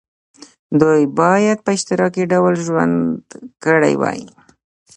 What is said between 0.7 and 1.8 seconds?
دوی باید په